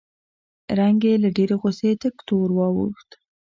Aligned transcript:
رنګ 0.79 0.99
یې 1.09 1.15
له 1.23 1.29
ډېرې 1.37 1.55
غوسې 1.61 1.91
تک 2.01 2.15
تور 2.27 2.49
واوښت 2.53 3.09